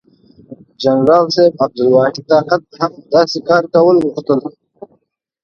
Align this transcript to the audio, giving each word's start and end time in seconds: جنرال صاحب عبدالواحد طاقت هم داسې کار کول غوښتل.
جنرال 0.83 1.25
صاحب 1.35 1.53
عبدالواحد 1.63 2.15
طاقت 2.31 2.61
هم 2.81 2.91
داسې 3.13 3.37
کار 3.47 3.63
کول 3.73 3.95
غوښتل. 4.03 4.39